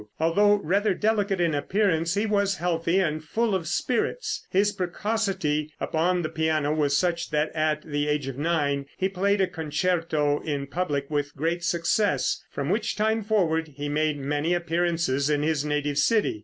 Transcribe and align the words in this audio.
Although 0.19 0.55
rather 0.63 0.95
delicate 0.95 1.39
in 1.39 1.53
appearance, 1.53 2.15
he 2.15 2.25
was 2.25 2.55
healthy 2.55 2.97
and 2.97 3.23
full 3.23 3.53
of 3.53 3.67
spirits. 3.67 4.47
His 4.49 4.71
precocity 4.71 5.71
upon 5.79 6.23
the 6.23 6.29
piano 6.29 6.73
was 6.73 6.97
such 6.97 7.29
that 7.29 7.55
at 7.55 7.83
the 7.83 8.07
age 8.07 8.27
of 8.27 8.35
nine 8.35 8.87
he 8.97 9.07
played 9.07 9.41
a 9.41 9.47
concerto 9.47 10.39
in 10.41 10.65
public 10.65 11.11
with 11.11 11.35
great 11.37 11.63
success, 11.63 12.43
from 12.49 12.71
which 12.71 12.95
time 12.95 13.21
forward 13.23 13.67
he 13.75 13.89
made 13.89 14.17
many 14.17 14.55
appearances 14.55 15.29
in 15.29 15.43
his 15.43 15.63
native 15.63 15.99
city. 15.99 16.39